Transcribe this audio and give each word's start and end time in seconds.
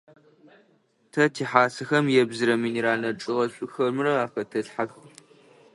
Тэ 1.11 1.23
тихьасэхэм 1.33 2.05
ебзырэ 2.21 2.55
минеральнэ 2.63 3.11
чӏыгъэшӏухэмрэ 3.19 4.13
ахэтэлъхьэх. 4.23 4.91